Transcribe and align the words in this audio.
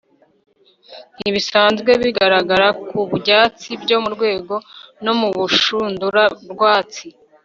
ntibisanzwe 1.17 1.91
bigaragara 2.01 2.67
ku 2.87 2.99
byatsi 3.17 3.69
byo 3.83 3.97
mu 4.03 4.09
rwego, 4.15 4.55
no 5.03 5.13
mu 5.19 5.29
rushundura 5.51 6.23
rwatsi 6.51 7.07